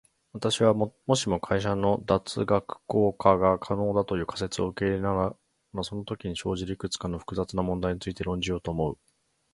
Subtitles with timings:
[0.33, 5.35] 私は、もしも社会の脱学校化が可能だという仮説を受け入れたな
[5.75, 8.97] らそのときに生じるいくつかの複雑な問題について論じようと思う。